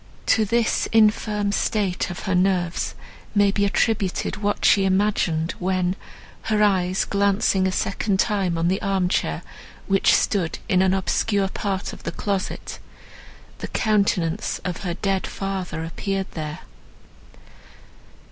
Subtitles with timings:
[0.25, 2.95] To this infirm state of her nerves
[3.35, 5.95] may be attributed what she imagined, when,
[6.45, 9.43] her eyes glancing a second time on the arm chair,
[9.85, 12.79] which stood in an obscure part of the closet,
[13.59, 16.61] the countenance of her dead father appeared there.